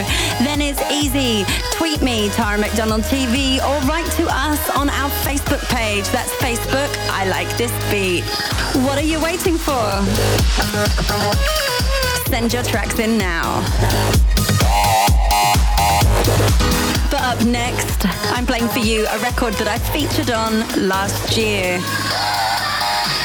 then 0.42 0.60
it's 0.60 0.82
easy. 0.90 1.44
Tweet 1.78 2.02
me, 2.02 2.28
Tara 2.30 2.58
McDonald 2.58 3.02
TV, 3.02 3.58
or 3.58 3.86
write 3.86 4.10
to 4.18 4.26
us 4.28 4.68
on 4.70 4.90
our 4.90 5.10
Facebook 5.22 5.62
page. 5.68 6.08
That's 6.08 6.32
Facebook, 6.42 6.90
I 7.10 7.28
like 7.28 7.56
this 7.56 7.70
beat. 7.88 8.24
What 8.84 8.98
are 8.98 9.08
you 9.12 9.22
waiting 9.22 9.56
for? 9.56 9.86
Send 12.26 12.52
your 12.52 12.64
tracks 12.64 12.98
in 12.98 13.16
now. 13.16 14.33
Up 17.24 17.42
next, 17.46 18.04
I'm 18.36 18.44
playing 18.44 18.68
for 18.68 18.80
you 18.80 19.06
a 19.06 19.18
record 19.20 19.54
that 19.54 19.66
I 19.66 19.78
featured 19.78 20.30
on 20.30 20.60
last 20.86 21.38
year. 21.38 21.80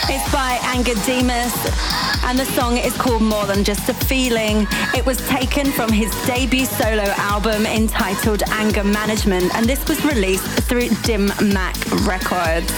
It's 0.08 0.32
by 0.32 0.56
Angger 0.72 0.96
Dimas, 1.06 1.54
and 2.24 2.40
the 2.40 2.46
song 2.46 2.78
is 2.78 2.96
called 2.96 3.22
More 3.22 3.46
Than 3.46 3.66
Just 3.66 3.90
a 3.90 3.94
Feeling. 3.94 4.68
It 4.96 5.06
was 5.06 5.18
taken 5.28 5.70
from 5.74 5.92
his 5.92 6.10
debut 6.26 6.66
solo 6.66 7.04
album 7.18 7.66
entitled 7.66 8.42
Anger 8.48 8.86
Management, 8.86 9.54
and 9.54 9.66
this 9.66 9.86
was 9.86 10.04
released 10.06 10.48
through 10.64 10.88
Dim 11.04 11.28
Mak 11.52 11.76
Records. 12.08 12.72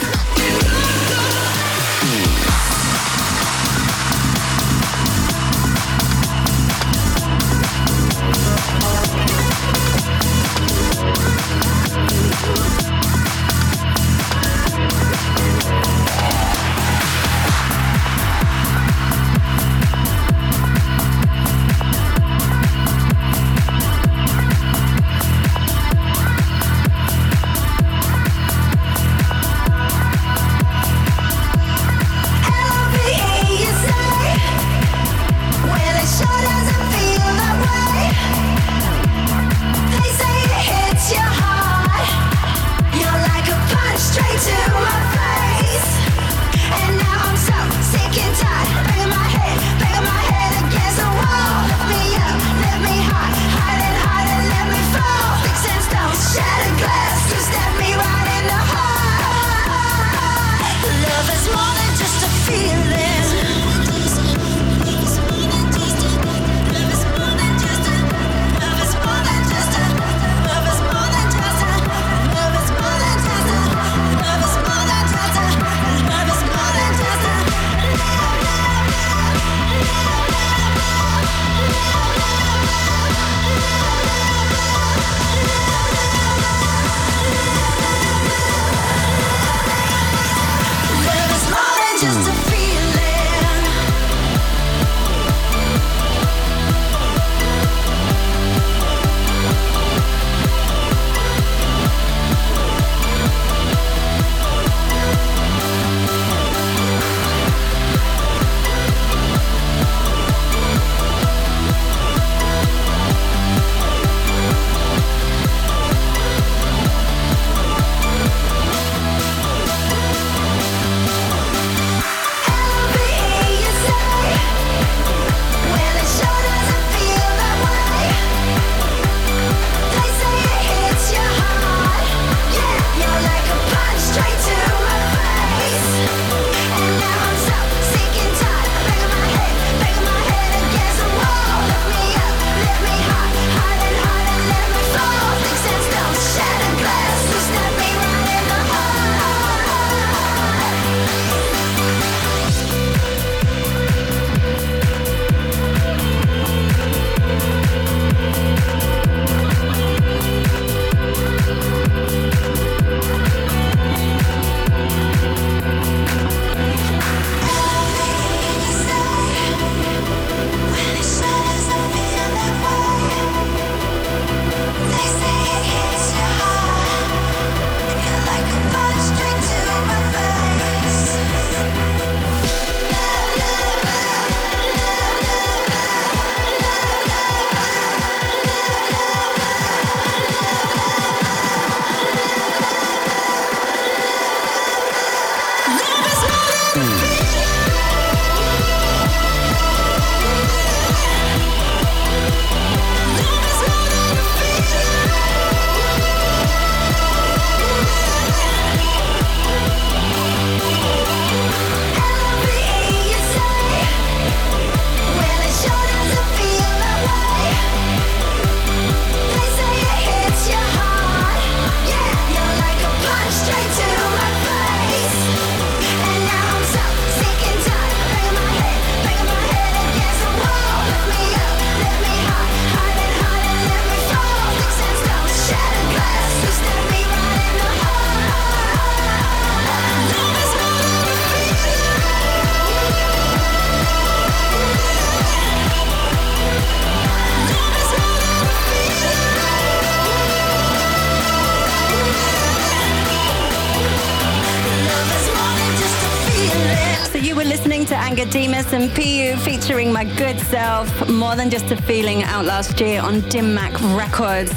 Dimas 258.11 258.73
and 258.73 258.93
PU 258.93 259.37
featuring 259.37 259.91
my 259.91 260.03
good 260.03 260.37
self, 260.39 261.09
more 261.09 261.35
than 261.37 261.49
just 261.49 261.71
a 261.71 261.81
feeling 261.81 262.23
out 262.23 262.43
last 262.43 262.79
year 262.81 263.01
on 263.01 263.21
Dim 263.29 263.53
Mak 263.53 263.73
Records. 263.97 264.51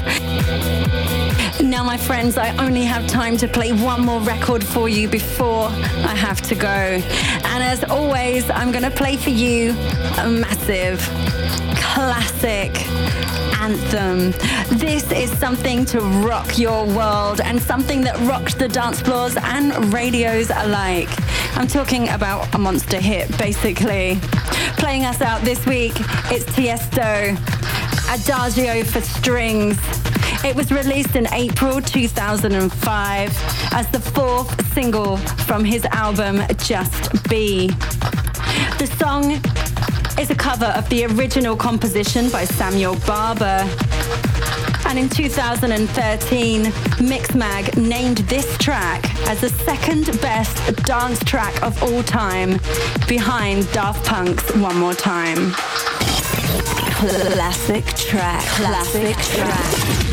Now, 1.62 1.84
my 1.84 1.96
friends, 1.96 2.36
I 2.36 2.54
only 2.56 2.82
have 2.82 3.06
time 3.06 3.36
to 3.36 3.46
play 3.46 3.72
one 3.72 4.04
more 4.04 4.20
record 4.20 4.64
for 4.64 4.88
you 4.88 5.08
before 5.08 5.68
I 5.68 6.14
have 6.16 6.40
to 6.42 6.56
go. 6.56 6.68
And 6.68 7.62
as 7.62 7.84
always, 7.84 8.50
I'm 8.50 8.72
going 8.72 8.84
to 8.84 8.90
play 8.90 9.16
for 9.16 9.30
you 9.30 9.70
a 10.18 10.28
massive 10.28 11.00
classic 11.76 12.72
anthem. 13.60 14.32
This 14.78 15.10
is 15.12 15.30
something 15.38 15.84
to 15.86 16.00
rock 16.00 16.58
your 16.58 16.86
world 16.86 17.40
and 17.40 17.62
something 17.62 18.02
that 18.02 18.18
rocked 18.28 18.58
the 18.58 18.68
dance 18.68 19.00
floors 19.00 19.36
and 19.36 19.92
radios 19.94 20.50
alike. 20.50 21.08
I'm 21.56 21.68
talking 21.68 22.08
about 22.08 22.52
a 22.54 22.58
monster 22.58 23.00
hit, 23.00 23.36
basically. 23.38 24.18
Playing 24.76 25.04
us 25.04 25.20
out 25.20 25.42
this 25.42 25.64
week, 25.66 25.92
it's 26.30 26.44
Tiesto, 26.46 27.36
Adagio 28.12 28.82
for 28.84 29.00
Strings. 29.00 29.78
It 30.44 30.56
was 30.56 30.72
released 30.72 31.14
in 31.14 31.32
April 31.32 31.80
2005 31.80 33.72
as 33.72 33.88
the 33.90 34.00
fourth 34.00 34.74
single 34.74 35.16
from 35.46 35.64
his 35.64 35.84
album 35.86 36.42
Just 36.58 37.28
Be. 37.28 37.68
The 38.78 38.92
song 38.98 39.40
is 40.20 40.30
a 40.30 40.34
cover 40.34 40.66
of 40.66 40.88
the 40.88 41.04
original 41.06 41.56
composition 41.56 42.30
by 42.30 42.44
Samuel 42.44 42.96
Barber. 43.06 43.64
And 44.94 45.02
in 45.02 45.08
2013, 45.08 46.66
Mixmag 47.02 47.76
named 47.76 48.18
this 48.28 48.56
track 48.58 49.02
as 49.26 49.40
the 49.40 49.48
second 49.48 50.06
best 50.20 50.84
dance 50.84 51.18
track 51.24 51.60
of 51.64 51.82
all 51.82 52.04
time, 52.04 52.60
behind 53.08 53.68
Daft 53.72 54.06
Punk's 54.06 54.54
One 54.54 54.78
More 54.78 54.94
Time. 54.94 55.50
Classic 56.92 57.84
track, 57.96 58.44
classic 58.44 59.16
track. 59.16 60.04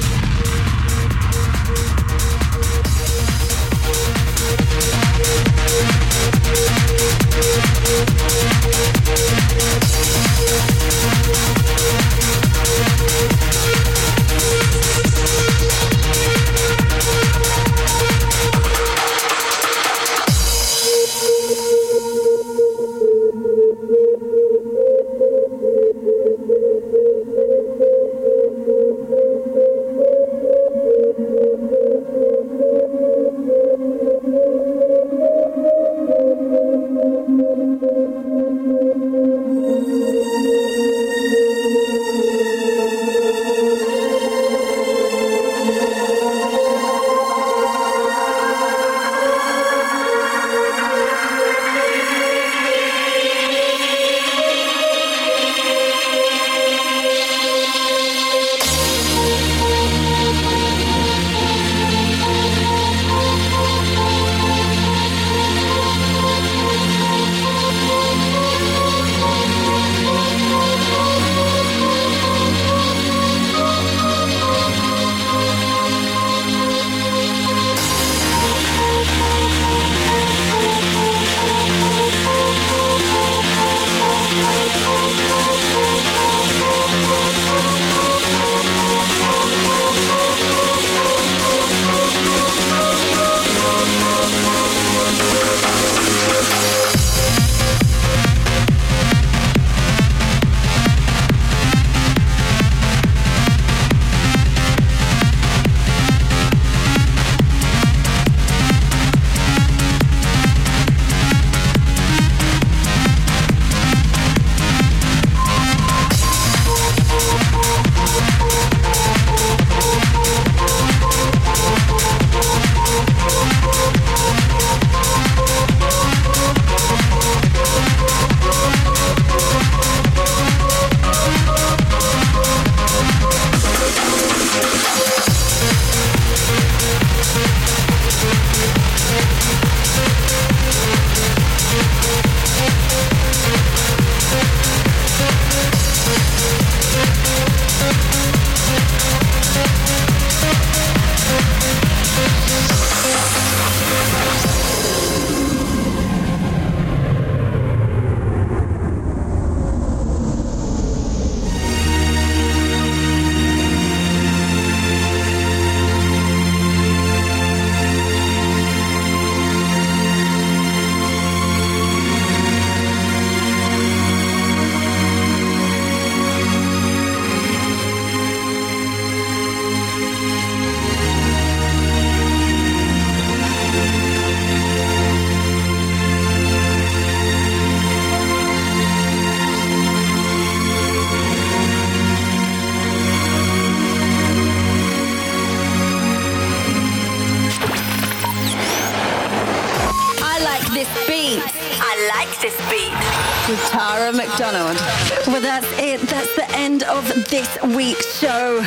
This 207.41 207.75
week's 207.75 208.19
show. 208.19 208.63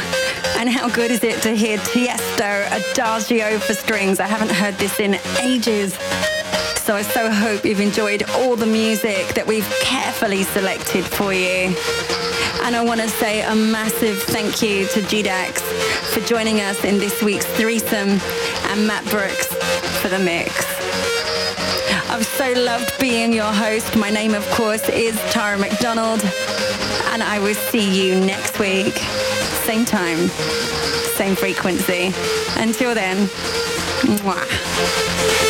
And 0.59 0.69
how 0.69 0.89
good 0.89 1.13
is 1.13 1.23
it 1.23 1.41
to 1.43 1.55
hear 1.55 1.79
Tiesto 1.79 2.67
Adagio 2.73 3.59
for 3.61 3.73
strings? 3.73 4.19
I 4.19 4.27
haven't 4.27 4.51
heard 4.51 4.75
this 4.75 4.99
in 4.99 5.15
ages. 5.41 5.95
So 6.83 6.97
I 6.97 7.03
so 7.03 7.31
hope 7.31 7.65
you've 7.65 7.81
enjoyed 7.81 8.29
all 8.31 8.57
the 8.57 8.67
music 8.67 9.29
that 9.35 9.47
we've 9.47 9.69
carefully 9.81 10.43
selected 10.43 11.05
for 11.05 11.33
you. 11.33 11.73
And 12.65 12.75
I 12.75 12.83
want 12.85 13.01
to 13.01 13.09
say 13.09 13.43
a 13.43 13.55
massive 13.55 14.21
thank 14.25 14.61
you 14.61 14.87
to 14.89 15.01
GDAX 15.03 15.61
for 16.13 16.21
joining 16.27 16.61
us 16.61 16.85
in 16.85 16.99
this 16.99 17.23
week's 17.23 17.47
threesome 17.57 18.19
and 18.71 18.87
Matt 18.89 19.05
Brooks 19.09 19.47
for 20.01 20.09
the 20.09 20.19
mix. 20.19 20.51
I've 22.11 22.27
so 22.27 22.53
loved 22.53 22.93
being 23.01 23.33
your 23.33 23.53
host. 23.53 23.97
My 23.97 24.11
name, 24.11 24.35
of 24.35 24.49
course, 24.51 24.89
is 24.89 25.17
Tara 25.33 25.59
McDonald, 25.59 26.21
and 27.15 27.23
I 27.23 27.39
will 27.39 27.55
see 27.55 27.89
you 27.89 28.19
next 28.19 28.59
week. 28.59 28.95
Same 29.63 29.85
time, 29.85 30.27
same 31.17 31.37
frequency. 31.37 32.13
Until 32.61 32.93
then, 32.93 33.29
mwah. 34.19 35.44